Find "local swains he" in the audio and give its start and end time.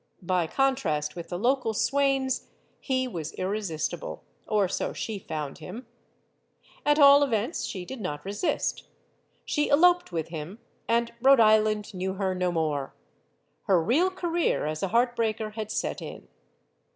1.37-3.07